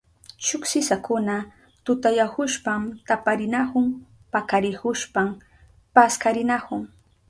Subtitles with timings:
[0.45, 1.35] Shuk sisakuna
[1.85, 3.85] tutayahushpan taparinahun
[4.33, 5.27] pakarihushpan
[5.95, 6.81] paskarinahun.